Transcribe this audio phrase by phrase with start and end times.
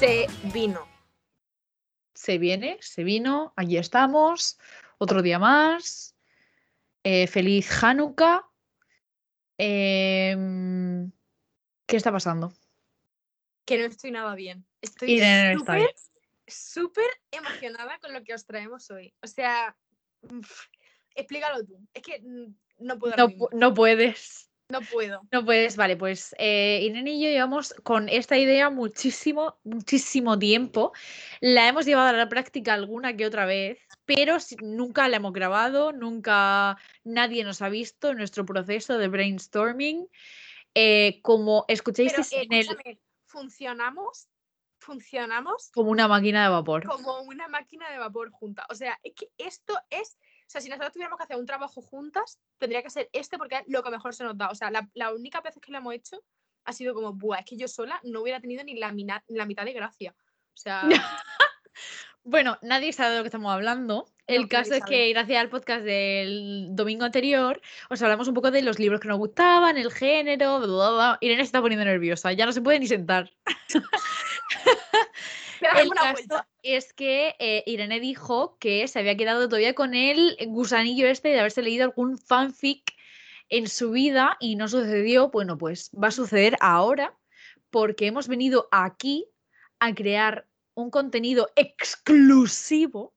[0.00, 0.88] se vino.
[2.14, 4.58] Se viene, se vino, allí estamos,
[4.96, 6.16] otro día más.
[7.04, 8.48] Eh, feliz Hanukkah.
[9.58, 11.12] Em,
[11.86, 12.50] ¿Qué está pasando?
[13.66, 14.66] Que no estoy nada bien.
[14.80, 15.20] Estoy
[15.58, 15.94] súper,
[16.46, 19.12] súper emocionada con lo que os traemos hoy.
[19.22, 19.76] O sea,
[20.22, 20.66] uf,
[21.14, 21.78] explícalo tú.
[21.92, 23.16] Es que mm, no puedo.
[23.18, 24.49] No, no puedes.
[24.70, 25.20] No puedo.
[25.32, 30.92] No puedes, vale, pues eh, Irene y yo llevamos con esta idea muchísimo, muchísimo tiempo.
[31.40, 35.92] La hemos llevado a la práctica alguna que otra vez, pero nunca la hemos grabado,
[35.92, 40.08] nunca nadie nos ha visto en nuestro proceso de brainstorming.
[40.74, 44.28] Eh, como Pero escucháis eh, en el, funcionamos,
[44.78, 46.84] funcionamos como una máquina de vapor.
[46.86, 48.66] como una máquina de vapor junta.
[48.70, 50.16] O sea, es que esto es.
[50.50, 53.58] O sea, si nosotros tuviéramos que hacer un trabajo juntas, tendría que ser este porque
[53.58, 54.48] es lo que mejor se nos da.
[54.50, 56.24] O sea, la, la única vez que lo hemos hecho
[56.64, 59.46] ha sido como, buah, es que yo sola no hubiera tenido ni la, mina- la
[59.46, 60.12] mitad de gracia.
[60.52, 60.82] O sea,
[62.24, 64.06] Bueno, nadie sabe de lo que estamos hablando.
[64.26, 68.50] El No, caso es que gracias al podcast del domingo anterior os hablamos un poco
[68.50, 71.18] de los libros que nos gustaban, el género, bla, bla, bla.
[71.20, 73.30] Irene se está poniendo nerviosa, ya no se puede ni sentar.
[75.76, 81.06] El caso es que eh, Irene dijo que se había quedado todavía con el gusanillo
[81.06, 82.94] este de haberse leído algún fanfic
[83.48, 85.30] en su vida y no sucedió.
[85.30, 87.16] Bueno, pues va a suceder ahora
[87.70, 89.26] porque hemos venido aquí
[89.78, 93.14] a crear un contenido exclusivo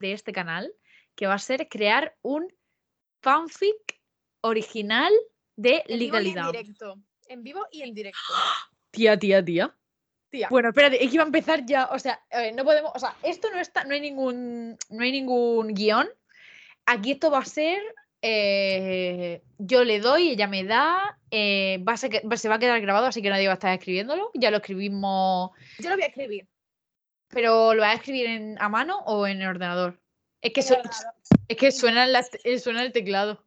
[0.00, 0.72] de este canal
[1.14, 2.52] que va a ser crear un
[3.22, 4.00] fanfic
[4.40, 5.12] original
[5.56, 6.52] de En vivo y en legalidad.
[6.52, 6.94] directo.
[7.26, 8.18] En vivo y en directo.
[8.90, 9.76] Tía, tía, tía.
[10.30, 10.48] Tía.
[10.50, 11.86] Bueno, espérate, es que iba a empezar ya.
[11.92, 12.92] O sea, ver, no podemos.
[12.94, 16.08] O sea, esto no está, no hay ningún, no hay ningún guion.
[16.86, 17.80] Aquí esto va a ser.
[18.20, 21.18] eh, yo le doy, ella me da.
[21.30, 23.72] eh, va a ser se va a quedar grabado, así que nadie va a estar
[23.72, 24.30] escribiéndolo.
[24.34, 25.50] Ya lo escribimos.
[25.78, 26.48] Yo lo voy a escribir.
[27.30, 30.00] Pero ¿lo vas a escribir en, a mano o en el ordenador?
[30.40, 30.74] Es que, su-
[31.48, 33.44] es que suena, la- eh, suena el teclado.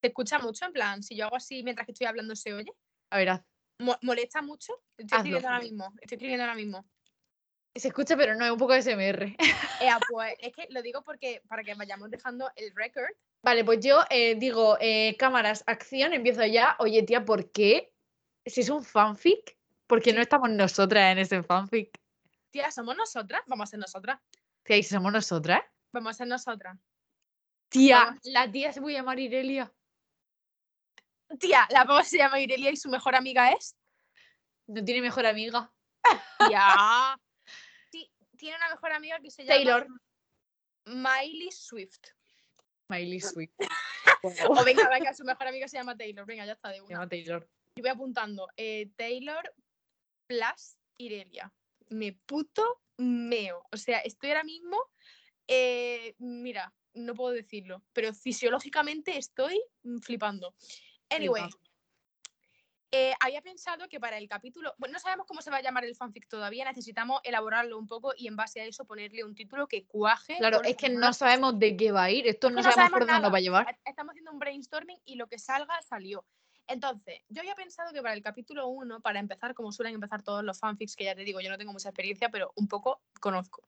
[0.00, 0.66] ¿Te escucha mucho?
[0.66, 2.70] En plan, si yo hago así mientras que estoy hablando, ¿se oye?
[3.10, 3.42] A ver, haz.
[3.78, 4.72] Mo- ¿Molesta mucho?
[4.96, 5.16] Estoy Hazlo.
[5.18, 5.92] escribiendo ahora mismo.
[6.00, 6.84] Estoy escribiendo ahora mismo.
[7.74, 9.36] Se escucha, pero no, es un poco SMR.
[9.80, 13.10] Ea, pues es que lo digo porque para que vayamos dejando el record.
[13.42, 16.74] Vale, pues yo eh, digo, eh, cámaras, acción, empiezo ya.
[16.80, 17.92] Oye, tía, ¿por qué?
[18.44, 19.56] Si es un fanfic,
[19.86, 21.96] ¿por qué no estamos nosotras en ese fanfic?
[22.50, 23.42] Tía, ¿somos nosotras?
[23.46, 24.18] Vamos a ser nosotras.
[24.64, 25.60] Tía, ¿y si somos nosotras?
[25.92, 26.76] Vamos a ser nosotras.
[27.68, 28.20] Tía, Vamos.
[28.24, 29.72] la tía se voy a llamar Irelia.
[31.38, 33.76] Tía, la pava se llama Irelia y su mejor amiga es.
[34.66, 35.72] No tiene mejor amiga.
[36.48, 37.18] Tía.
[37.90, 39.86] Ti- Tiene una mejor amiga que se llama Taylor.
[40.86, 42.00] Miley Swift.
[42.88, 43.50] Miley Sweet.
[44.48, 46.26] O venga, venga, su mejor amiga se llama Taylor.
[46.26, 46.94] Venga, ya está de Se una.
[46.94, 47.48] llama Taylor.
[47.76, 48.48] Y voy apuntando.
[48.56, 49.54] eh, Taylor
[50.26, 51.52] plus Irelia.
[51.90, 53.64] Me puto meo.
[53.70, 54.76] O sea, estoy ahora mismo.
[55.46, 59.62] eh, mira, no puedo decirlo, pero fisiológicamente estoy
[60.02, 60.54] flipando.
[61.10, 61.48] Anyway,
[62.90, 64.74] eh, había pensado que para el capítulo.
[64.78, 68.12] Bueno, no sabemos cómo se va a llamar el fanfic todavía, necesitamos elaborarlo un poco
[68.16, 70.36] y en base a eso ponerle un título que cuaje.
[70.38, 72.26] Claro, es que no sabemos de qué va a ir.
[72.26, 73.68] Esto no no sabemos sabemos por dónde nos va a llevar.
[73.70, 76.24] est- Estamos haciendo un brainstorming y lo que salga salió.
[76.66, 80.44] Entonces, yo había pensado que para el capítulo 1, para empezar, como suelen empezar todos
[80.44, 83.62] los fanfics, que ya te digo, yo no tengo mucha experiencia, pero un poco conozco.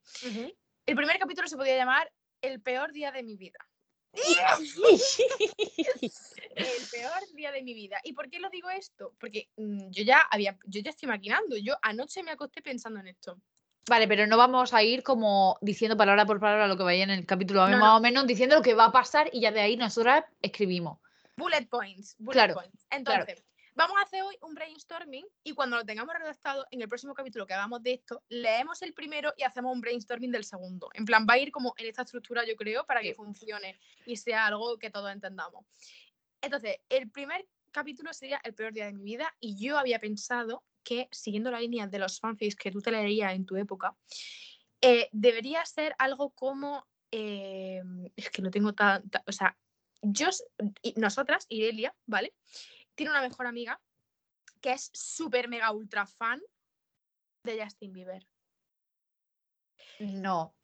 [0.87, 2.11] El primer capítulo se podía llamar
[2.43, 3.59] El peor día de mi vida.
[6.55, 7.99] El peor día de mi vida.
[8.05, 9.15] ¿Y por qué lo digo esto?
[9.19, 11.57] Porque mm, yo ya había, yo ya estoy maquinando.
[11.57, 13.41] Yo anoche me acosté pensando en esto.
[13.89, 17.11] Vale, pero no vamos a ir como diciendo palabra por palabra lo que vaya en
[17.11, 17.97] el capítulo, No, más no.
[17.97, 20.99] o menos diciendo lo que va a pasar y ya de ahí nosotras escribimos.
[21.37, 22.15] Bullet points.
[22.19, 22.87] Bullet Claro, points.
[22.91, 23.43] Entonces,
[23.81, 27.47] vamos a hacer hoy un brainstorming y cuando lo tengamos redactado, en el próximo capítulo
[27.47, 30.91] que hagamos de esto, leemos el primero y hacemos un brainstorming del segundo.
[30.93, 34.17] En plan, va a ir como en esta estructura, yo creo, para que funcione y
[34.17, 35.65] sea algo que todos entendamos.
[36.43, 40.63] Entonces, el primer capítulo sería el peor día de mi vida y yo había pensado
[40.83, 43.97] que, siguiendo la línea de los fanfics que tú te leerías en tu época,
[44.83, 46.87] eh, debería ser algo como...
[47.11, 47.81] eh,
[48.15, 49.23] es que no tengo tanta...
[49.27, 49.57] O sea,
[50.03, 50.29] yo,
[50.83, 52.35] y nosotras, Irelia, ¿vale?
[53.01, 53.81] Tiene una mejor amiga
[54.61, 56.39] que es súper mega ultra fan
[57.45, 58.29] de Justin Bieber.
[60.01, 60.55] No.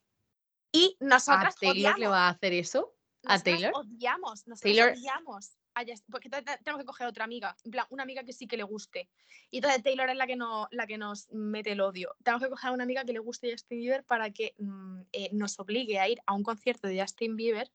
[0.71, 2.95] Y ¿A nosotras Taylor le va a hacer eso?
[3.25, 3.73] ¿A Taylor?
[3.75, 7.71] odiamos, nosotras Taylor- odiamos a Justin- porque te- te- tenemos que coger otra amiga, en
[7.71, 9.09] plan, una amiga que sí que le guste.
[9.51, 12.15] Y entonces Taylor es la que, no, la que nos mete el odio.
[12.23, 15.31] Tenemos que coger a una amiga que le guste Justin Bieber para que mm, eh,
[15.33, 17.73] nos obligue a ir a un concierto de Justin Bieber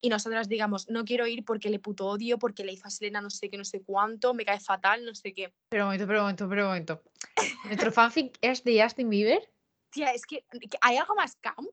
[0.00, 3.20] y nosotras digamos, no quiero ir porque le puto odio, porque le hizo a Selena
[3.20, 5.52] no sé qué, no sé cuánto, me cae fatal, no sé qué.
[5.68, 7.02] Pero un momento, pero un momento, pero un momento.
[7.64, 9.50] ¿Nuestro fanfic es de Justin Bieber?
[9.90, 10.44] Tía, es que,
[10.80, 11.70] ¿hay algo más camp?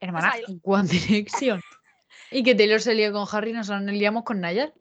[0.00, 1.60] Hermana, hay- One Direction.
[2.30, 4.74] y que Taylor se lió con Harry y nosotros nos liamos con Nayar.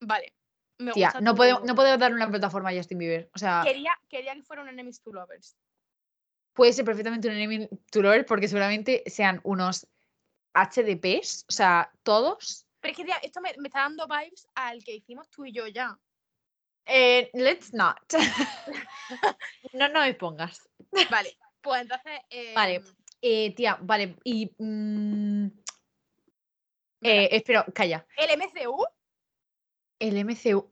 [0.00, 0.34] Vale.
[0.78, 3.30] Me Tía, gusta no podemos, no podemos dar una plataforma a Justin Bieber.
[3.34, 5.56] O sea, Quería, quería que fuera un enemies to lovers.
[6.54, 9.86] puede ser perfectamente un enemy to lover porque seguramente sean unos
[10.54, 12.66] HDPs, o sea, todos.
[12.80, 15.52] Pero es que tía, esto me, me está dando vibes al que hicimos tú y
[15.52, 15.98] yo ya.
[16.86, 17.98] Eh, let's not.
[19.72, 20.68] no, no me pongas.
[21.10, 22.20] Vale, pues entonces.
[22.54, 22.74] Vale.
[22.76, 22.84] em,
[23.24, 24.50] Eh, tía, vale, y.
[24.58, 25.46] mm,
[27.02, 28.04] eh, espera, calla.
[28.16, 28.84] El MCU.
[30.00, 30.71] El MCU.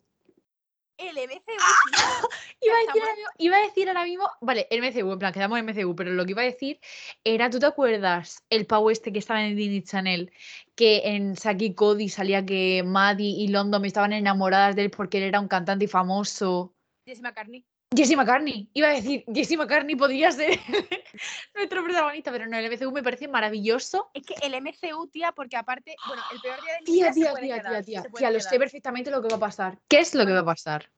[1.01, 1.33] El MCU.
[2.63, 5.19] Iba a, decir Estamos- ahora mismo, iba a decir ahora mismo, vale, el MCU, en
[5.19, 6.79] plan, quedamos en MCU, pero lo que iba a decir
[7.25, 10.31] era, ¿tú te acuerdas el pavo este que estaba en Disney Channel?
[10.75, 15.25] Que en Saki Cody salía que Maddie y London estaban enamoradas de él porque él
[15.25, 16.75] era un cantante famoso.
[17.07, 17.65] Jesse McCartney.
[17.93, 20.61] Jesse McCartney, iba a decir, Jesse McCartney podría ser
[21.55, 24.11] nuestro protagonista, pero no, el MCU me parece maravilloso.
[24.15, 27.35] Es que el MCU, tía, porque aparte, bueno, el peor día de mi Tía, tía,
[27.35, 29.79] tía, quedar, tía, tía, tía, lo sé perfectamente lo que va a pasar.
[29.89, 30.89] ¿Qué es lo que va a pasar?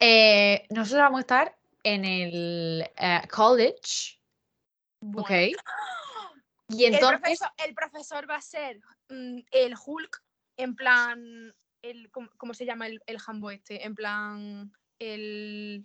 [0.00, 4.18] Eh, nosotros vamos a estar en el eh, college,
[5.00, 5.22] Bueno.
[5.22, 5.30] ¿ok?
[6.70, 8.78] Y El entonces, profesor, el profesor va a ser
[9.08, 10.22] mm, el Hulk,
[10.58, 11.54] en plan.
[11.80, 13.86] El, ¿cómo, cómo se llama el, el jambo este?
[13.86, 14.70] En plan.
[14.98, 15.84] El,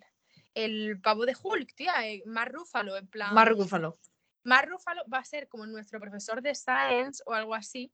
[0.54, 2.07] el pavo de Hulk, tía.
[2.07, 3.33] eh, Más Rúfalo, en plan.
[3.33, 3.98] Mark Ruffalo.
[4.44, 7.92] Mark Ruffalo va a ser como nuestro profesor de Science o algo así.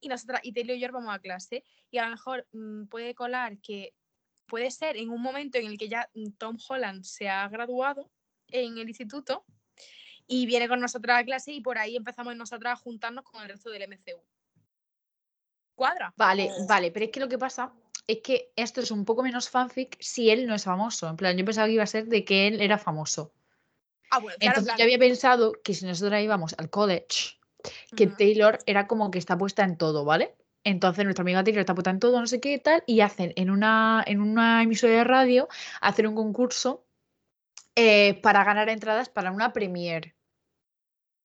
[0.00, 1.64] Y nosotras, y Taylor y yo vamos a clase.
[1.90, 3.94] Y a lo mejor mm, puede colar que
[4.46, 8.10] puede ser en un momento en el que ya mm, Tom Holland se ha graduado
[8.48, 9.44] en el instituto
[10.26, 13.48] y viene con nosotras a clase y por ahí empezamos nosotras a juntarnos con el
[13.48, 14.22] resto del MCU.
[15.74, 16.12] ¿Cuadra?
[16.16, 17.72] Vale, O- vale, pero es que lo que pasa
[18.06, 21.08] es que esto es un poco menos fanfic si él no es famoso.
[21.08, 23.32] En plan, yo pensaba que iba a ser de que él era famoso.
[24.10, 27.38] Ah, bueno, claro, Entonces en yo había pensado que si nosotros íbamos al college,
[27.96, 28.06] que.
[28.06, 30.34] Taylor era como que está puesta en todo, ¿vale?
[30.64, 33.50] Entonces nuestra amiga Taylor está puesta en todo, no sé qué tal, y hacen en
[33.50, 35.48] una, en una emisora de radio,
[35.80, 36.86] hacen un concurso
[37.76, 40.13] eh, para ganar entradas para una premiere.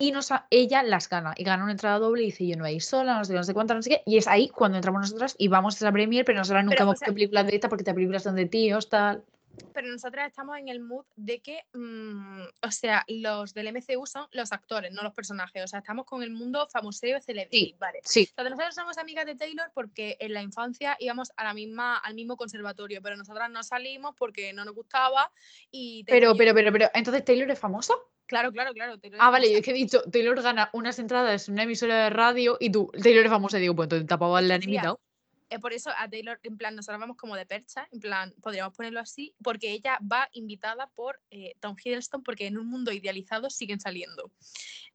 [0.02, 2.72] Y nos, ella las gana, y gana una entrada doble y dice, yo no voy
[2.72, 4.04] a ir sola, no sé no sé cuánto, no sé qué.
[4.06, 6.98] Y es ahí cuando entramos nosotras y vamos a esa premiere, pero nosotras nunca hemos
[7.02, 9.26] visto películas de esta porque estas películas son de tíos, tal.
[9.74, 14.26] pero nosotras estamos en el mood de que, mm, o sea, los del MCU son
[14.32, 15.62] los actores, no los personajes.
[15.66, 18.00] O sea, estamos con el mundo famoseo celebrity, vale.
[18.06, 21.98] Sí, Entonces nosotros somos amigas de Taylor porque en la infancia íbamos a la misma,
[21.98, 25.30] al mismo conservatorio, pero nosotras no salimos porque no nos gustaba
[25.72, 27.96] y pero, pero, pero, pero, entonces Taylor es famosa.
[28.30, 28.98] Claro, claro, claro.
[29.00, 32.04] Taylor Ah, vale, yo es que he dicho, Taylor gana unas entradas en una emisora
[32.06, 35.02] de radio y tú, Taylor es famosa, y digo, pues entonces tapaba le han invitado.
[35.50, 38.76] Eh, por eso a Taylor, en plan, nosotros vamos como de percha, en plan, podríamos
[38.76, 43.50] ponerlo así, porque ella va invitada por eh, Tom Hiddleston, porque en un mundo idealizado
[43.50, 44.32] siguen saliendo.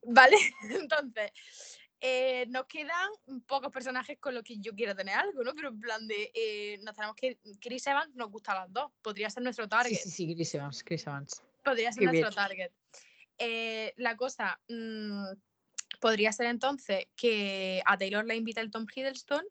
[0.01, 0.37] ¿Vale?
[0.89, 1.31] Entonces,
[1.99, 3.09] eh, nos quedan
[3.47, 5.53] pocos personajes con los que yo quiero tener algo, ¿no?
[5.55, 8.91] Pero en plan de, eh, nos tenemos que, Chris Evans nos gusta a las dos,
[9.01, 9.97] podría ser nuestro Sí, target.
[9.97, 11.41] sí, sí, Chris Evans, Chris Evans.
[11.63, 12.35] Podría ser Qué nuestro bien.
[12.35, 12.71] target.
[13.37, 15.33] Eh, la cosa mm,
[15.99, 19.43] podría ser entonces que a Taylor la invita el Tom Hiddleston,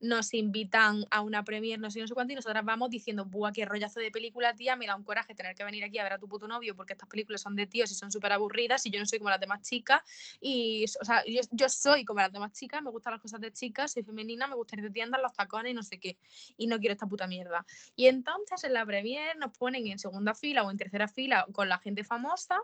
[0.00, 3.52] nos invitan a una premiere, no sé, no sé cuánto, y nosotras vamos diciendo, buah,
[3.52, 6.12] qué rollazo de película, tía, me da un coraje tener que venir aquí a ver
[6.12, 8.90] a tu puto novio porque estas películas son de tíos y son súper aburridas y
[8.90, 10.02] yo no soy como las demás chicas.
[10.40, 13.52] Y, o sea, yo, yo soy como las demás chicas, me gustan las cosas de
[13.52, 16.16] chicas, soy femenina, me gusta ir de tiendas, los tacones y no sé qué.
[16.56, 17.66] Y no quiero esta puta mierda.
[17.96, 21.68] Y entonces en la premiere nos ponen en segunda fila o en tercera fila con
[21.68, 22.60] la gente famosa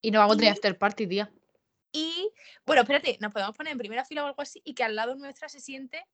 [0.00, 1.30] Y no vamos a tener after party, tía.
[1.92, 2.30] y,
[2.66, 5.16] bueno, espérate, nos podemos poner en primera fila o algo así y que al lado
[5.16, 6.04] nuestra se siente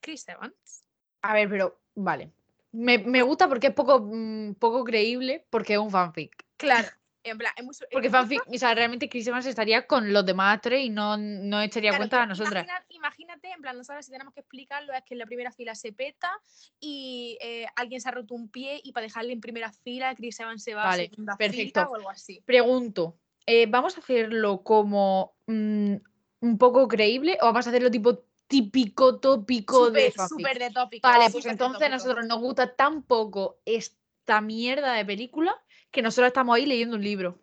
[0.00, 0.84] Chris Evans.
[1.22, 2.32] A ver, pero, vale.
[2.72, 6.44] Me, me gusta porque es poco, mm, poco creíble porque es un fanfic.
[6.56, 6.88] Claro,
[7.22, 7.74] en plan, es muy...
[7.92, 11.60] Porque fanfic, o sea, realmente Chris Evans estaría con los demás tres y no, no
[11.60, 12.66] echaría Claro, cuenta a nosotras.
[13.02, 15.92] Imagínate, en plan, nosotros si tenemos que explicarlo es que en la primera fila se
[15.92, 16.30] peta
[16.78, 20.38] y eh, alguien se ha roto un pie y para dejarle en primera fila, Chris
[20.38, 21.80] Evans se va Vale, a segunda perfecto.
[21.80, 22.40] fila o algo así.
[22.46, 25.94] Pregunto, eh, ¿vamos a hacerlo como mm,
[26.40, 31.08] un poco creíble o vamos a hacerlo tipo típico, tópico de Súper, de tópico.
[31.08, 35.56] Vale, pues entonces a nosotros nos gusta tan poco esta mierda de película
[35.90, 37.38] que nosotros estamos ahí leyendo un libro.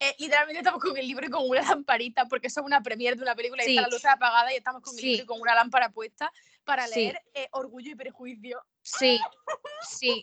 [0.00, 3.16] Eh, literalmente estamos con el libro y con una lamparita porque eso es una premiere
[3.16, 3.70] de una película y Sí.
[3.76, 5.06] está la luz apagada y estamos con el Sí.
[5.08, 6.30] libro y con una lámpara puesta
[6.64, 7.00] para Sí.
[7.00, 8.62] leer eh, Orgullo y Prejuicio.
[8.82, 9.18] Sí,
[9.88, 10.22] sí.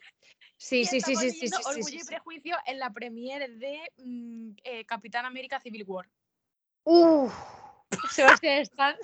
[0.58, 2.06] Sí, sí, sí, sí, sí, Orgullo y.
[2.06, 6.10] Prejuicio en la premiere de mm, eh, Capitán América Civil War.
[6.86, 7.34] Uf,
[8.42, 8.96] Sebastián Stan.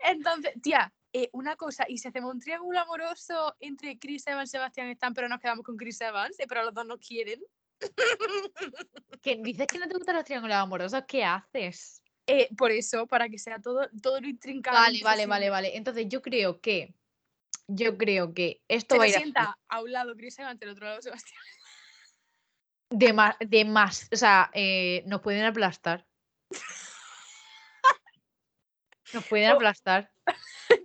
[0.00, 4.52] Entonces, tía, eh, una cosa, y si hacemos un triángulo amoroso entre Chris Evans y
[4.52, 7.42] Sebastián Stan, pero nos quedamos con Chris Evans, eh, pero los dos no quieren.
[9.22, 12.02] ¿Qué, dices que no te gustan los triángulos amorosos, ¿qué haces?
[12.26, 14.76] Eh, por eso, para que sea todo, todo lo intrincado.
[14.76, 15.76] Vale, vale, vale, vale.
[15.76, 16.94] Entonces yo creo que.
[17.70, 19.22] Yo creo que esto Se va a ir así.
[19.24, 21.40] sienta a un lado Chris Evans, del otro lado Sebastián.
[22.90, 24.08] de más, de más.
[24.10, 26.06] O sea, eh, nos pueden aplastar.
[29.12, 29.56] Nos pueden Oh.
[29.56, 30.10] aplastar.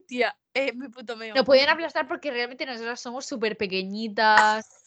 [0.08, 1.34] Tía, es mi puto meo.
[1.36, 4.83] Nos pueden aplastar porque realmente nosotras somos súper pequeñitas.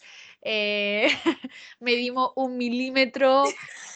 [0.48, 1.08] Eh,
[1.80, 3.44] medimos un milímetro.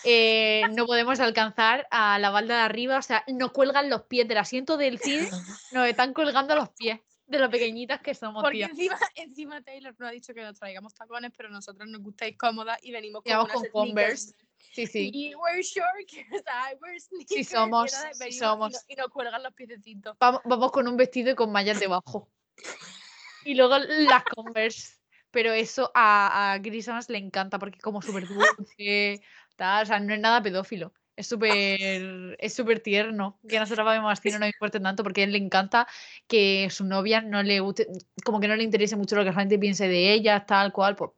[0.05, 2.99] eh, no podemos alcanzar a la balda de arriba.
[2.99, 5.29] O sea, nos cuelgan los pies del asiento del cine.
[5.73, 8.67] Nos están colgando los pies de lo pequeñitas que somos, Porque tía.
[8.67, 12.79] encima, encima Taylor nos ha dicho que nos traigamos tacones, pero nosotros nos gustáis cómodas
[12.83, 13.69] y venimos con, unas con.
[13.71, 14.35] Converse.
[14.73, 15.11] Sí, sí.
[15.15, 16.13] Y we're shorts,
[16.47, 17.49] I wear sneakers.
[17.49, 18.73] somos, sí venimos y somos.
[18.73, 20.17] nos- Y nos cuelgan los piececitos.
[20.19, 22.29] Vamos, vamos con un vestido y con mallas debajo.
[23.45, 25.00] Y luego las Converse.
[25.31, 29.23] Pero eso a, a Chris Evans le encanta porque es como súper dulce,
[29.57, 29.85] tal.
[29.85, 30.93] O sea, no es nada pedófilo.
[31.17, 33.39] Es súper es súper tierno.
[33.47, 35.87] Que a nosotros vamos así no nos importa tanto porque a él le encanta
[36.27, 37.87] que su novia no le guste,
[38.25, 40.97] como que no le interese mucho lo que la gente piense de ella, tal cual.
[40.97, 41.11] Pues,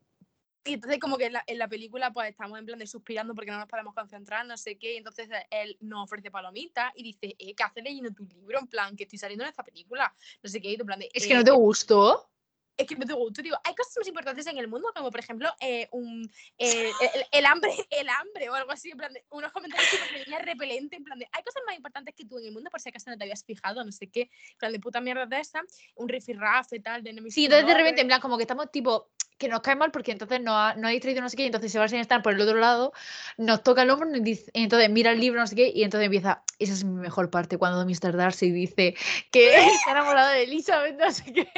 [0.64, 3.34] Y entonces como que en la, en la película pues estamos en plan de suspirando
[3.34, 6.92] porque no nos podemos concentrar, no sé qué, y entonces eh, él nos ofrece palomitas
[6.96, 8.58] y dice, eh, ¿qué haces leyendo tu libro?
[8.58, 11.08] En plan, que estoy saliendo en esta película, no sé qué, y en plan de,
[11.12, 12.28] es "Eh, que no te gustó.
[12.76, 15.48] Es que te gusta, digo, hay cosas más importantes en el mundo, como por ejemplo
[15.60, 19.52] eh, un, eh, el, el hambre, el hambre o algo así, en plan de, unos
[19.52, 22.52] comentarios de niña repelente, en plan de, hay cosas más importantes que tú en el
[22.52, 25.00] mundo por si acaso no te habías fijado, no sé qué, en plan de puta
[25.00, 25.62] mierda de esa,
[25.96, 28.70] un rifirrafe tal, de enemies Sí, to entonces de repente, en plan, como que estamos
[28.70, 31.42] tipo, que nos cae mal porque entonces no ha, no ha distraído no sé qué,
[31.42, 32.92] y entonces Sebastián está por el otro lado,
[33.36, 35.82] nos toca el hombro y, dice, y entonces mira el libro, no sé qué, y
[35.82, 38.16] entonces empieza, esa es mi mejor parte, cuando Mr.
[38.16, 38.94] Darcy dice
[39.30, 41.48] que está enamorado de Elizabeth, no sé qué.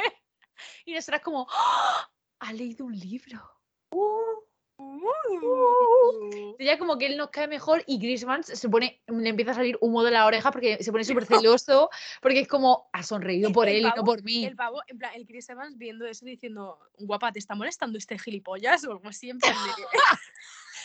[0.85, 2.09] Y nosotras como, ¡Ah!
[2.39, 3.39] ha leído un libro.
[3.91, 4.45] Uh.
[6.59, 9.55] Ya como que él nos cae mejor y Chris Evans se pone, le empieza a
[9.55, 11.89] salir humo de la oreja porque se pone súper celoso,
[12.21, 14.45] porque es como, ha sonreído por el él y no por mí.
[14.45, 18.19] El pavo, en plan, el Chris Evans viendo eso diciendo, guapa, ¿te está molestando este
[18.19, 18.85] gilipollas?
[18.85, 19.83] O en plan de...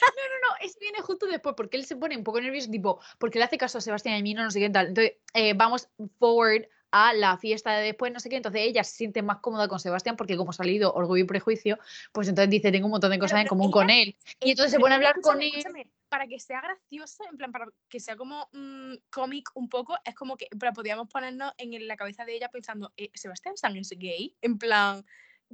[0.01, 3.39] No, no, es viene justo después, porque él se pone un poco nervioso, tipo, porque
[3.39, 4.87] le hace caso a Sebastián y a mí, no, no sé qué tal.
[4.89, 8.37] Entonces, eh, vamos forward a la fiesta de después, no sé qué.
[8.37, 11.79] Entonces, ella se siente más cómoda con Sebastián, porque como ha salido Orgullo y Prejuicio,
[12.13, 14.17] pues entonces dice, tengo un montón de Pero- cosas en común ella- con él.
[14.41, 15.53] Y entonces se pone a hablar con él.
[16.09, 20.13] para que sea gracioso, en plan, para que sea como un cómic un poco, es
[20.17, 23.91] como que pero podríamos ponernos en la cabeza de ella pensando, eh, Sebastián Stan es
[23.91, 25.07] gay, en plan,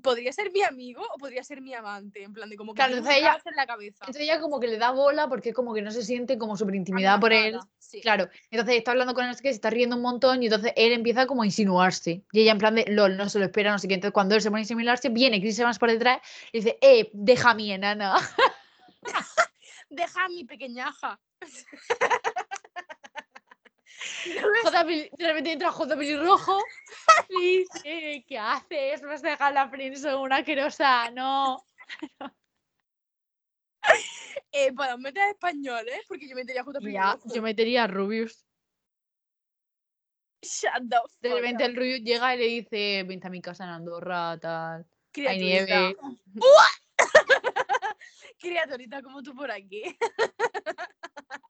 [0.03, 2.97] podría ser mi amigo o podría ser mi amante, en plan de como que Claro,
[2.97, 3.99] entonces ella- en la cabeza.
[4.01, 6.75] Entonces ella como que le da bola porque como que no se siente como súper
[6.75, 7.59] intimidada por él.
[7.79, 8.01] Sí.
[8.01, 10.93] Claro, entonces está hablando con él, qué, se está riendo un montón y entonces él
[10.93, 12.23] empieza como a insinuarse.
[12.33, 13.95] Y ella en plan de, lol, no se lo espera, no sé qué.
[13.95, 16.21] Entonces cuando él se pone a insinuarse, viene Chris Evans por detrás
[16.53, 18.17] y dice, eh, deja a mi enana.
[19.89, 21.21] Deja a mi pequeñaja.
[25.19, 25.97] De repente entra J.
[25.97, 26.59] Pelirrojo
[27.29, 29.03] y dice, ¿qué haces?
[29.03, 31.65] Vas a dejar la prensa una asquerosa, no.
[34.53, 36.03] eh, para meter español, ¿eh?
[36.09, 38.45] Porque yo metería justo Ya, yo metería a Rubius.
[40.43, 43.65] Shut the De repente up, el Rubius llega y le dice, vente a mi casa
[43.65, 44.87] en Andorra, tal.
[45.27, 45.97] Hay nieve.
[48.39, 49.83] Criaturita como tú por aquí.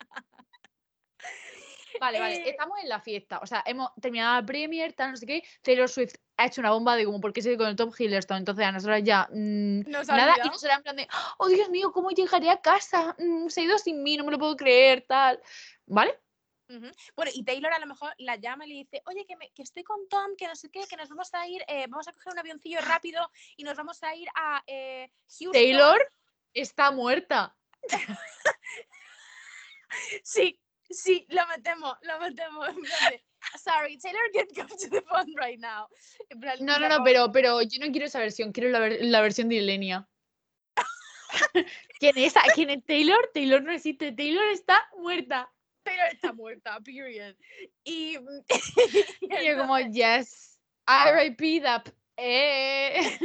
[2.01, 3.39] Vale, vale, Eh, estamos en la fiesta.
[3.43, 5.43] O sea, hemos terminado la premier, tal, no sé qué.
[5.63, 7.91] Taylor Swift ha hecho una bomba de como por qué se ve con el Tom
[7.97, 8.37] Hiddleston.
[8.39, 10.35] Entonces a nosotros ya mm, Nos nada.
[10.45, 13.15] Y nosotros en plan de, oh Dios mío, ¿cómo llegaré a casa?
[13.19, 15.41] Mm, se ha ido sin mí, no me lo puedo creer, tal.
[15.87, 16.19] ¿Vale?
[17.15, 19.63] Bueno, y Taylor a lo mejor la llama y le dice, oye, que, me- que
[19.63, 22.13] estoy con Tom, que no sé qué, que nos vamos a ir, eh, vamos a
[22.13, 25.53] coger un avioncillo rápido y nos vamos a ir a eh, Houston.
[25.53, 26.13] Taylor
[26.53, 27.57] está muerta.
[30.25, 32.69] Sí, sí, lo metemos, lo metemos.
[33.63, 35.87] Sorry, Taylor can't come to the phone right now.
[36.61, 39.49] No, no, no, pero, pero yo no quiero esa versión, quiero la, ver- la versión
[39.49, 40.09] de Ilenia.
[42.01, 42.29] ¿Quién es?
[42.37, 42.43] esa?
[42.55, 43.31] ¿Quién es Taylor?
[43.33, 45.51] Taylor no existe, Taylor está muerta.
[45.85, 47.37] Taylor está muerta, period.
[47.85, 48.17] Y,
[49.21, 53.19] Y yo como, yes, RIP that Eh.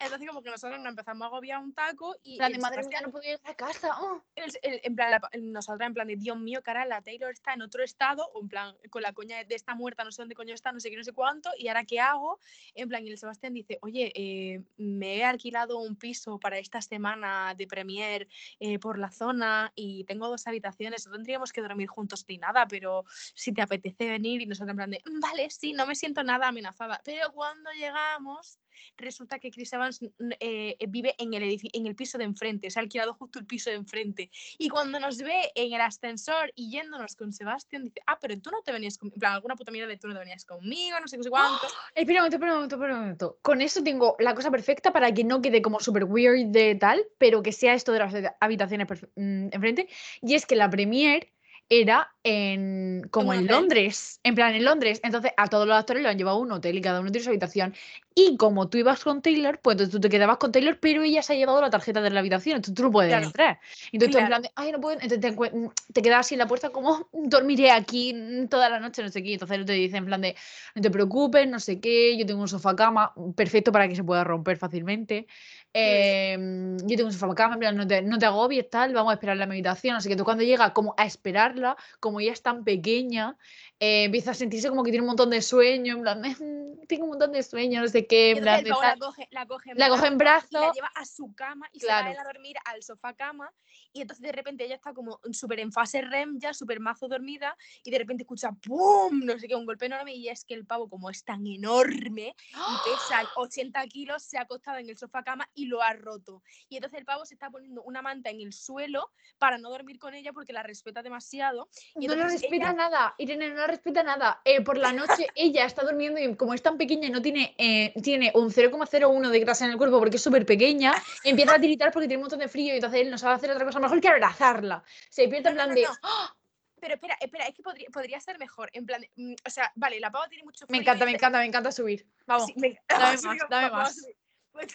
[0.00, 2.32] Entonces como que nosotros nos empezamos a agobiar un taco y...
[2.32, 3.96] En plan de madre mía, no puedo ir a casa.
[4.00, 4.22] oh".
[4.34, 7.62] el- el- en plan, nosotras en plan de Dios mío, cara, la Taylor está en
[7.62, 10.54] otro estado, o en plan, con la coña de esta muerta, no sé dónde coño
[10.54, 12.38] está, no sé qué, no sé cuánto, y ahora qué hago,
[12.74, 16.80] en plan, y el Sebastián dice, oye, eh, me he alquilado un piso para esta
[16.80, 18.26] semana de premier
[18.58, 22.66] eh, por la zona y tengo dos habitaciones, no tendríamos que dormir juntos ni nada,
[22.66, 23.04] pero
[23.34, 26.22] si te apetece venir y nosotros en plan de, "Mm, vale, sí, no me siento
[26.22, 28.58] nada amenazada, pero cuando llegamos
[28.96, 32.78] resulta que Chris Evans mm, eh, vive en el, en el piso de enfrente, se
[32.78, 34.30] ha alquilado justo el piso de enfrente.
[34.58, 38.50] Y cuando nos ve en el ascensor y yéndonos con Sebastián, dice, ah, pero tú
[38.50, 40.98] no te venías conmigo, en plan, alguna puta mierda de tú no te venías conmigo,
[41.00, 41.66] no sé qué, sé cuánto.
[41.94, 43.38] Espera un momento, espera un momento, espera un momento.
[43.42, 47.04] Con eso tengo la cosa perfecta para que no quede como súper weird de tal,
[47.18, 49.88] pero que sea esto de las habita- habitaciones mm, enfrente.
[50.22, 51.32] Y es que la premier
[51.70, 53.46] era en como en?
[53.46, 55.00] Londres, en plan en Londres.
[55.04, 57.24] Entonces a todos los actores lo han llevado a un hotel y cada uno tiene
[57.24, 57.74] su habitación.
[58.12, 61.22] Y como tú ibas con Taylor, pues entonces tú te quedabas con Taylor, pero ella
[61.22, 63.26] se ha llevado la tarjeta de la habitación, entonces tú no puedes Claro.
[63.26, 63.60] entrar.
[63.92, 66.40] Entonces tú en plan de, ay, no puedo, entonces te, mm, te quedas así en
[66.40, 69.34] la puerta como, dormiré aquí mm, toda la noche, no sé qué.
[69.34, 70.34] Entonces te dice en plan de,
[70.74, 74.02] no te preocupes, no sé qué, yo tengo un sofá cama perfecto para que se
[74.02, 75.28] pueda romper fácilmente.
[75.72, 79.44] Em, yo tengo un sofá plan, no te, no te agobies, tal, vamos a esperarla
[79.44, 79.96] a mi habitación.
[79.96, 83.36] Así que tú cuando llega como a esperarla, como ella es tan pequeña,
[83.78, 87.04] eh, empieza a sentirse como que tiene un montón de sueño, en plan, "Mm, tengo
[87.04, 88.94] un montón de sueño, no sé qué, en plan el de pavo tal".
[89.00, 90.18] la coge, la coge en La coge en
[90.50, 92.04] y la lleva a su cama y Claro.
[92.04, 93.52] se va él a dormir al sofá cama
[93.92, 97.56] y entonces de repente ella está como súper en fase REM ya, súper mazo dormida
[97.84, 99.20] y de repente escucha ¡pum!
[99.24, 102.34] no sé qué, un golpe enorme y es que el pavo como es tan enorme
[102.64, 106.42] y pesa 80 kilos se ha acostado en el sofá cama y lo ha roto
[106.68, 109.98] y entonces el pavo se está poniendo una manta en el suelo para no dormir
[109.98, 113.66] con ella porque la respeta demasiado y no la respeta ella- nada, Irene no la
[113.66, 114.40] respeta nada.
[114.44, 117.54] Eh, por la noche ella está durmiendo y como es tan pequeña y no tiene,
[117.58, 120.92] eh, tiene un 0,01 de grasa en el cuerpo porque es súper pequeña,
[121.24, 123.50] empieza a tiritar porque tiene un montón de frío y entonces él no sabe hacer
[123.50, 124.82] otra cosa mejor que abrazarla.
[125.08, 125.98] Se despierta en No, no, plan no, de, no.
[126.02, 126.34] "Ah".
[126.80, 128.70] pero espera, espera, es que podría, podría ser mejor.
[128.72, 130.80] En plan, de, mm, o sea, vale, la pava tiene mucho me frío.
[130.82, 132.06] encanta, y me encanta, me encanta subir.
[132.26, 132.46] Vamos.
[132.46, 134.06] Sí, me- dame más, dame vamos más.
[134.52, 134.74] Pues,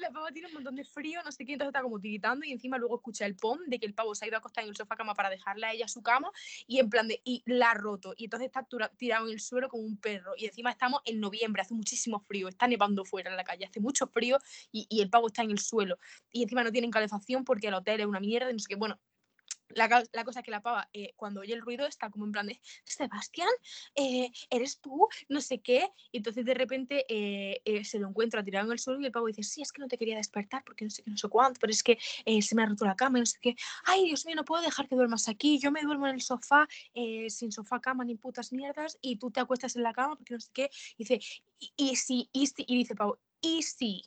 [0.00, 2.52] la pava tiene un montón de frío, no sé qué, entonces está como tiritando y
[2.52, 4.70] encima luego escucha el pom de que el pavo se ha ido a acostar en
[4.70, 6.30] el sofá cama para dejarla a ella su cama
[6.66, 8.14] y en plan de, y la ha roto.
[8.16, 8.66] Y entonces está
[8.96, 10.32] tirado en el suelo como un perro.
[10.36, 13.80] Y encima estamos en noviembre, hace muchísimo frío, está nevando fuera en la calle, hace
[13.80, 14.38] mucho frío
[14.72, 15.98] y, y el pavo está en el suelo.
[16.32, 18.98] Y encima no tienen calefacción porque el hotel es una mierda no sé qué, bueno.
[19.70, 22.60] La, cosa que la pava, eh, cuando oye el ruido, está como en plan de,
[22.84, 23.48] Sebastián,
[23.94, 25.08] eh, ¿eres tú?
[25.28, 25.88] No sé qué.
[26.12, 29.42] Entonces de repente eh, se lo encuentra tirado en el suelo y el pavo dice,
[29.42, 31.70] sí, es que no te quería despertar porque no sé qué, no sé cuánto, pero
[31.70, 31.98] es que
[32.40, 33.56] se me ha roto la cama y no sé qué.
[33.84, 35.58] Ay, Dios mío, no puedo dejar que duermas aquí.
[35.58, 36.68] Yo me duermo en el sofá,
[37.28, 40.40] sin sofá, cama ni putas mierdas, y tú te acuestas en la cama porque no
[40.40, 40.70] sé qué.
[40.96, 41.20] Y dice,
[41.58, 41.94] y,
[42.32, 44.04] y y dice Pau, y si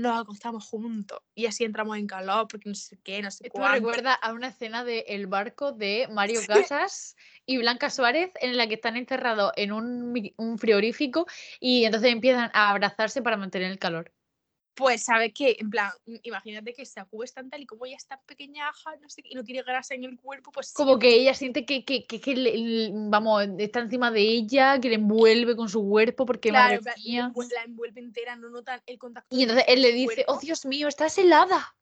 [0.00, 3.60] nos acostamos juntos y así entramos en calor porque no sé qué, no sé Esto
[3.60, 8.56] me recuerda a una escena de El barco de Mario Casas y Blanca Suárez en
[8.56, 11.26] la que están encerrados en un, un frigorífico
[11.58, 14.12] y entonces empiezan a abrazarse para mantener el calor.
[14.74, 15.56] Pues, ¿sabes qué?
[15.58, 19.08] En plan, im- imagínate que se acuestan tal y como ella es tan pequeñaja, no
[19.08, 22.06] sé y no tiene grasa en el cuerpo, pues Como que ella siente que, que,
[22.06, 26.48] que- que le- vamos, está encima de ella, que le envuelve con su cuerpo, porque
[26.50, 27.30] claro, madre mía.
[27.34, 29.34] envuel- la envuelve entera, no notan el contacto.
[29.36, 30.32] Y entonces él le dice, cuerpo.
[30.34, 31.76] oh Dios mío, estás helada.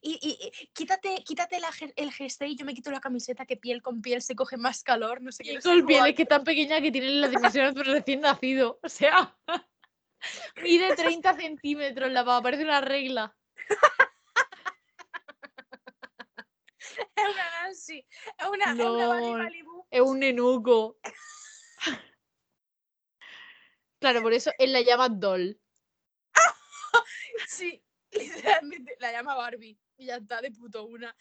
[0.00, 3.82] Y, y- y quítate, quítate la el jersey, yo me quito la camiseta, que piel
[3.82, 5.52] con piel se coge más calor, no sé qué.
[5.52, 7.82] Y no sé con piel es que es tan pequeña que tiene las dimensiones de
[7.82, 8.78] recién nacido.
[8.82, 9.36] O sea,
[10.62, 13.34] mide 30 centímetros la pava, parece una regla.
[17.16, 18.06] Es una Nancy,
[18.38, 19.38] es una, es Lol.
[19.38, 19.86] Malibu.
[19.90, 20.98] Es un nenuco.
[23.98, 25.58] Claro, por eso él la llama Doll.
[27.46, 31.14] Sí, literalmente la llama Barbie y ya está de puto una.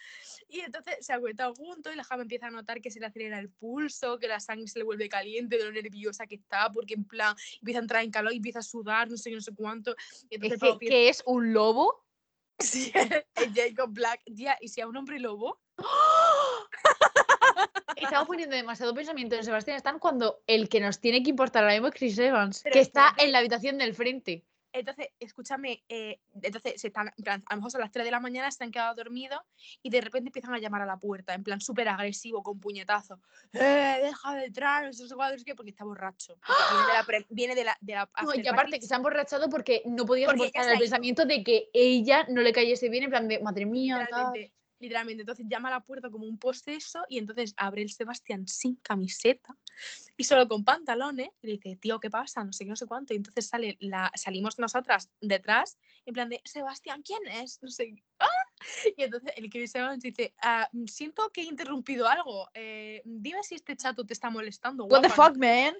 [0.47, 3.39] Y entonces se acuestan juntos y la jama empieza a notar que se le acelera
[3.39, 6.93] el pulso, que la sangre se le vuelve caliente de lo nerviosa que está, porque
[6.93, 9.53] en plan empieza a entrar en calor y empieza a sudar, no sé no sé
[9.53, 9.95] cuánto.
[10.29, 12.05] Y entonces Es que, piensa, que es un lobo.
[12.59, 15.59] sí, es Jacob Black, tía, y si a un hombre lobo,
[17.95, 21.73] Estamos poniendo demasiado pensamiento en Sebastián Stan cuando el que nos tiene que importar ahora
[21.73, 24.45] mismo es Chris Evans, Pero que está en la habitación del frente.
[24.73, 28.11] Entonces, escúchame, eh, entonces se están, en plan, a lo mejor son las 3 de
[28.11, 29.39] la mañana, se han quedado dormidos
[29.83, 33.19] y de repente empiezan a llamar a la puerta, en plan súper agresivo, con puñetazos.
[33.53, 34.85] ¡Eh, deja de entrar!
[34.85, 36.37] No sé cuál es que porque está borracho.
[36.45, 38.79] porque Viene de la, viene de la, de la No, y aparte party.
[38.79, 42.25] que se han borrachado porque no podía Porque ella soportar el pensamiento de que ella
[42.29, 44.33] no le cayese bien, en plan de madre mía, tal.
[44.83, 45.21] Literalmente.
[45.21, 49.55] Entonces llama a la puerta como un poseso y entonces abre el Sebastián sin camiseta
[50.17, 52.43] y solo con pantalones y le dice, tío, ¿qué pasa?
[52.43, 53.13] No sé qué, no sé cuánto.
[53.13, 57.63] Y entonces sale la, salimos nosotras detrás en plan de, Sebastián, ¿quién es?
[57.63, 57.95] No sé.
[58.19, 58.27] ¡Ah!
[58.97, 62.49] Y entonces el Chris Evans dice, ah, siento que he interrumpido algo.
[62.53, 64.83] Eh, dime si este chato te está molestando.
[64.83, 65.29] What the guapa".
[65.29, 65.75] fuck, man?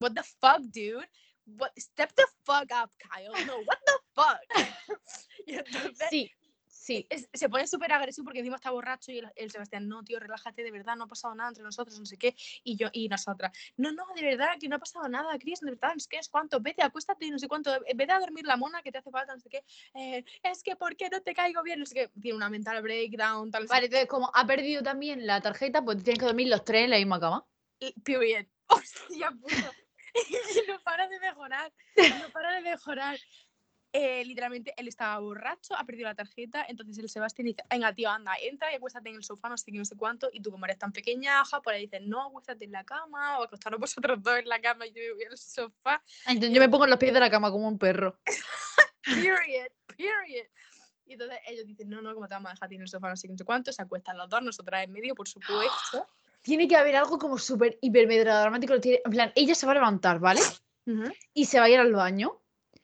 [0.00, 1.06] What the fuck, dude?
[1.44, 3.32] What, step the fuck up, Kyle.
[3.46, 4.40] No, what the fuck?
[5.46, 6.30] y entonces Sí,
[6.80, 7.06] sí.
[7.10, 10.18] es- se pone súper agresivo porque encima está borracho y el, el Sebastián, no, tío,
[10.18, 12.34] relájate, de verdad, no ha pasado nada entre nosotros, no sé qué.
[12.64, 15.70] Y yo, y nosotras, no, no, de verdad, que no ha pasado nada, Chris, de
[15.70, 18.44] verdad, no sé qué, es cuánto, vete, acuéstate, no sé cuánto, eh, vete a dormir
[18.46, 19.64] la mona que te hace falta, no sé qué.
[19.94, 21.78] eh, es que, ¿por qué no te caigo bien?
[21.80, 25.40] No sé qué, tiene una mental breakdown, tal, Vale, entonces como ha perdido también la
[25.40, 27.44] tarjeta, pues tienes que dormir los tres en la misma cama.
[27.78, 28.46] y- period.
[28.68, 29.72] Hostia puta.
[30.28, 31.72] Y no para de mejorar.
[32.18, 33.16] No para de mejorar.
[33.92, 38.08] Eh, literalmente él estaba borracho, ha perdido la tarjeta, entonces el Sebastián dice, venga tío,
[38.08, 40.52] anda, entra y acuéstate en el sofá, no sé qué, no sé cuánto, y tú
[40.52, 44.22] como eres tan pequeñaja, por ahí dices, no, acuéstate en la cama, o acostaros vosotros
[44.22, 47.00] dos en la cama y yo voy al sofá, Entonces yo me pongo en los
[47.00, 48.16] pies de la cama como un perro.
[49.04, 50.46] period, period.
[51.06, 53.08] Y entonces ellos dicen, no, no, como te vamos a dejar ti en el sofá,
[53.08, 56.06] no sé qué, no sé cuánto, se acuestan los dos, nosotras en medio, por supuesto.
[56.42, 58.74] Tiene que haber algo como súper hiper dramático.
[58.74, 60.40] En plan, ella se va a levantar, ¿vale?
[61.34, 62.40] Y se va a ir al baño.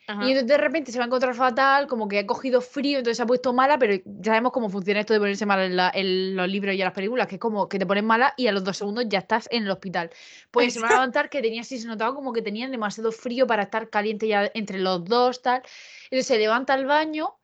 [0.09, 0.25] Ajá.
[0.25, 3.17] Y entonces de repente se va a encontrar fatal, como que ha cogido frío, entonces
[3.17, 5.91] se ha puesto mala, pero ya sabemos cómo funciona esto de ponerse mala en, la-
[5.93, 8.47] en los libros y en las películas, que es como que te pones mala y
[8.47, 10.11] a los dos segundos ya estás en el hospital.
[10.51, 13.47] Pues se va a levantar que tenía así, se notaba como que tenían demasiado frío
[13.47, 15.63] para estar caliente ya entre los dos, tal.
[16.05, 17.35] Entonces se levanta al baño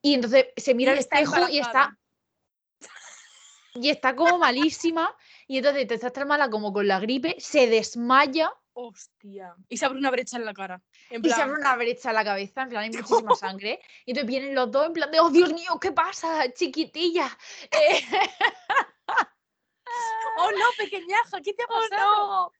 [0.00, 1.98] y entonces se mira Y al está espejo y está,
[3.74, 5.14] y está como malísima.
[5.46, 9.56] Y entonces te está tan mala como con la gripe, se desmaya Hostia.
[9.70, 10.82] Y se abre una brecha en la cara.
[11.08, 13.80] En y se abre una brecha en la cabeza, en plan hay muchísima sangre.
[14.04, 17.26] Y entonces vienen los dos en plan de, oh Dios mío, ¿qué pasa, chiquitilla?
[17.70, 18.00] Eh,
[20.38, 22.26] oh no, pequeñaja, ¿qué te ha ¡Oh, pasado?
[22.26, 22.52] no!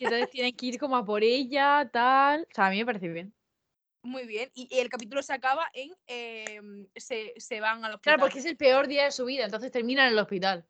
[0.00, 2.42] Y entonces tienen que ir como a por ella, tal.
[2.50, 3.32] O sea, a mí me parece bien.
[4.02, 4.50] Muy bien.
[4.54, 5.94] Y, y el capítulo se acaba en.
[6.08, 8.16] em, se, se van al hospital.
[8.16, 10.66] Claro, porque es el peor día de su vida, entonces termina en el hospital.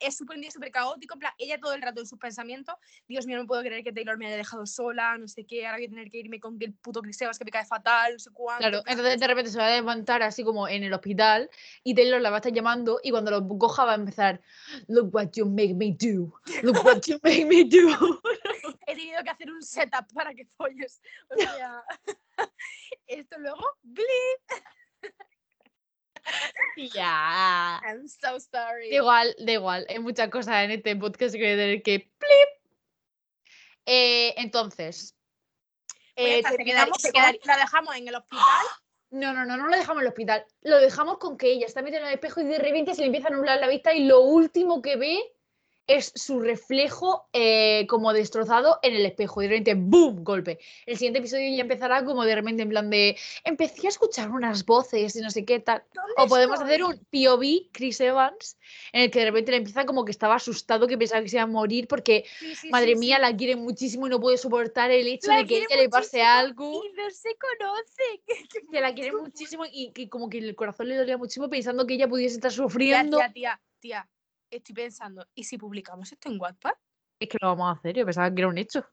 [0.00, 1.18] Es súper un día súper caótico.
[1.18, 2.74] plan, ella todo el rato en sus pensamientos.
[3.08, 5.66] Dios mío, no puedo creer que Taylor me haya dejado sola, no sé qué.
[5.66, 8.12] Ahora voy a tener que irme con el puto Chris Evans que me cae fatal,
[8.12, 8.60] no sé cuánto.
[8.60, 11.50] Claro, plan, entonces de repente se va a levantar así como en el hospital
[11.82, 14.40] y Taylor la va a estar llamando y cuando lo coja va a empezar,
[14.88, 16.32] look what you make me do,
[16.62, 17.88] look what you make me do.
[18.86, 21.00] He tenido que hacer un setup para que folles.
[21.30, 21.82] O sea,
[23.06, 24.62] esto luego, bleep.
[26.76, 27.80] Ya.
[27.84, 28.90] I'm so sorry.
[28.90, 29.86] Da igual, da igual.
[29.88, 32.48] Hay muchas cosas en este podcast que voy a tener que plip.
[33.86, 35.14] Eh, entonces.
[36.14, 36.86] Pues eh, queda-
[37.44, 38.66] la dejamos en el hospital.
[39.10, 40.46] No, no, no, no lo dejamos en el hospital.
[40.62, 43.06] Lo dejamos con que ella está metida en el espejo y de repente se le
[43.06, 45.20] empieza a nublar la vista y lo último que ve
[45.86, 49.42] es su reflejo eh, como destrozado en el espejo.
[49.42, 50.22] Y de repente, ¡boom!
[50.22, 50.58] Golpe.
[50.86, 54.64] El siguiente episodio ya empezará como de repente en plan de empecé a escuchar unas
[54.64, 55.82] voces y no sé qué tal.
[55.92, 58.56] ¿Dónde O podemos hacer un POV Chris Evans
[58.92, 61.36] en el que de repente le empieza como que estaba asustado, que pensaba que se
[61.36, 64.38] iba a morir porque, Sí, sí, madre sí, mía, la quiere muchísimo y no puede
[64.38, 66.82] soportar el hecho La de que ella le pase algo.
[66.84, 68.22] Y no se conoce.
[68.72, 71.94] Que la quiere muchísimo y que como que el corazón le dolía muchísimo pensando que
[71.94, 73.18] ella pudiese estar sufriendo.
[73.18, 74.08] tía, tía, tía.
[74.52, 76.72] Estoy pensando, ¿y si publicamos esto en Wattpad?
[77.18, 78.86] Es que lo vamos a hacer, yo pensaba que era un hecho.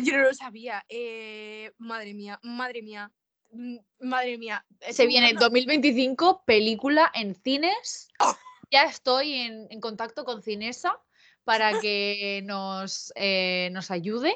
[0.00, 0.84] Yo no lo sabía.
[0.88, 3.10] Eh, madre mía, madre mía.
[3.50, 4.64] mm, Madre mía.
[4.92, 8.08] Se viene buscando- 2025, película en cines.
[8.20, 8.36] ¡Oh!
[8.70, 10.96] Ya estoy en, en contacto con Cinesa
[11.42, 14.32] para que nos, eh, nos ayude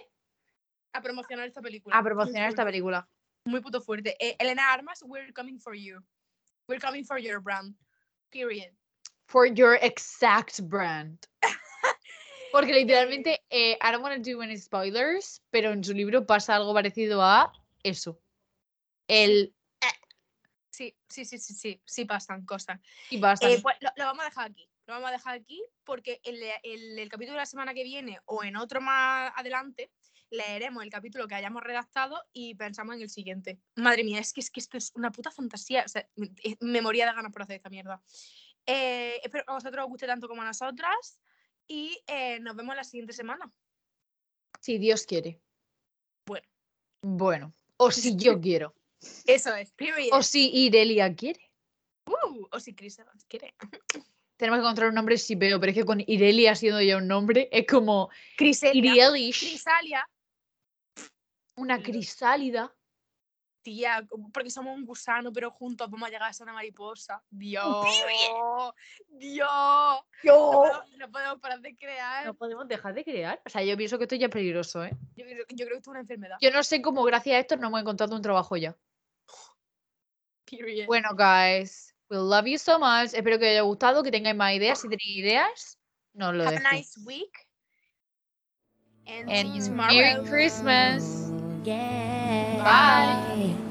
[0.92, 1.96] a promocionar esta película.
[1.96, 3.08] a promocionar esta película.
[3.44, 4.16] Muy puto fuerte.
[4.18, 6.00] Eh, Elena Armas, we're coming for you.
[6.68, 7.76] We're coming for your brand.
[8.32, 8.74] Period.
[9.26, 11.18] For your exact brand.
[12.52, 16.54] Porque literalmente, eh, I don't want to do any spoilers, pero en su libro pasa
[16.54, 18.20] algo parecido a eso.
[19.08, 19.54] El
[20.70, 22.80] Sí, sí, sí, sí, sí, sí pasan cosas.
[23.08, 23.20] y.
[23.22, 24.68] Eh, pues lo, lo vamos a dejar aquí.
[24.87, 28.18] Lo vamos a dejar aquí porque el, el- el capítulo de la semana que viene
[28.24, 29.92] o en otro más adelante
[30.30, 33.60] leeremos el capítulo que hayamos redactado y pensamos en el siguiente.
[33.76, 35.84] Madre mía, es que, es que esto es una puta fantasía.
[35.87, 38.02] O sea, me- eh, me moría de ganas por hacer esta mierda.
[38.66, 41.18] Eh, espero que a vosotros os guste tanto como a nosotras
[41.66, 43.53] y eh, nos vemos la siguiente semana.
[44.61, 45.40] Si Dios quiere.
[46.27, 46.46] Bueno.
[47.03, 47.53] Bueno.
[47.77, 48.74] O si yo quiero.
[49.27, 50.09] Eso es, period.
[50.12, 51.50] O si Irelia quiere.
[52.07, 53.55] Uh, o si Chris Evans quiere.
[54.37, 57.07] Tenemos que encontrar un nombre si veo, pero es que con Irelia siendo ya un
[57.07, 59.11] nombre, es como Criselia.
[59.12, 60.09] Crisalia.
[61.57, 62.74] una crisálida.
[63.64, 67.20] Tía, porque somos un gusano, pero juntos vamos a llegar a ser una mariposa.
[67.31, 67.87] Dios,
[69.09, 69.48] Dios.
[69.48, 70.50] No Yo.
[70.53, 72.27] podemos, no podemos parar de crear.
[72.27, 73.42] No podemos dejar de crear.
[73.44, 74.92] O sea, yo pienso que esto ya es peligroso, ¿eh?
[75.16, 76.37] Yo, yo creo que esto es una enfermedad.
[76.40, 78.77] Yo no sé cómo gracias a esto no hemos encontrado un trabajo ya.
[80.44, 80.87] Period.
[80.87, 83.14] Bueno, guys, we love you so much.
[83.14, 84.81] Espero que os haya gustado, que tengáis más ideas.
[84.81, 85.79] Si tenéis ideas,
[86.12, 87.33] nos lo Have a nice week.
[89.07, 89.94] And see you And tomorrow.
[89.94, 91.33] Merry Christmas.
[91.64, 92.62] Yeah.
[92.62, 93.63] Bye.